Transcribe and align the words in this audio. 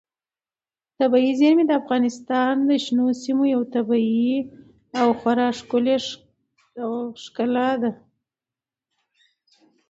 طبیعي 0.99 1.31
زیرمې 1.39 1.63
د 1.67 1.71
افغانستان 1.81 2.53
د 2.69 2.71
شنو 2.83 3.05
سیمو 3.23 3.43
یوه 3.53 3.65
طبیعي 3.75 4.33
او 4.99 5.07
خورا 5.19 5.47
ښکلې 5.59 5.97
ښکلا 7.23 7.69
ده. 7.81 7.91